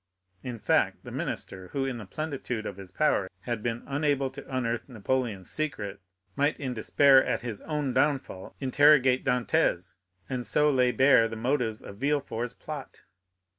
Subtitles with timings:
[0.43, 4.45] In fact, the minister, who, in the plenitude of his power, had been unable to
[4.57, 5.99] unearth Napoleon's secret,
[6.35, 11.83] might in despair at his own downfall interrogate Dantès and so lay bare the motives
[11.83, 13.03] of Villefort's plot.